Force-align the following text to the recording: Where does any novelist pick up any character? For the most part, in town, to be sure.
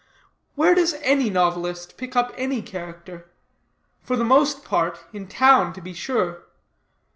Where 0.55 0.73
does 0.73 0.95
any 1.03 1.29
novelist 1.29 1.95
pick 1.95 2.15
up 2.15 2.33
any 2.35 2.63
character? 2.63 3.27
For 4.01 4.15
the 4.15 4.23
most 4.25 4.65
part, 4.65 5.03
in 5.13 5.27
town, 5.27 5.73
to 5.73 5.79
be 5.81 5.93
sure. 5.93 6.45